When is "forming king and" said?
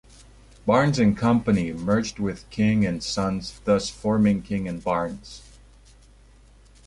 3.91-4.83